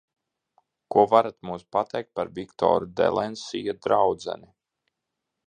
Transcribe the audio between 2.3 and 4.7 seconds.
Viktora Delensija draudzeni?